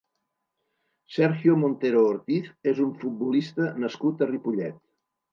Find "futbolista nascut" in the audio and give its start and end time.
3.03-4.23